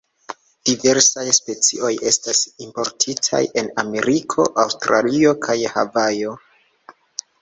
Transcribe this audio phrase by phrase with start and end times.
[0.67, 6.35] Diversaj specioj estas importitaj en Ameriko, Aŭstralio kaj Havajo.